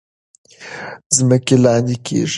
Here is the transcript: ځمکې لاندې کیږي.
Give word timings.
ځمکې 1.15 1.55
لاندې 1.63 1.95
کیږي. 2.05 2.29